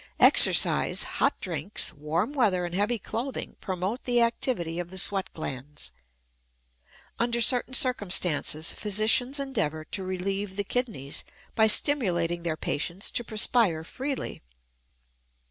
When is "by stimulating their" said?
11.53-12.57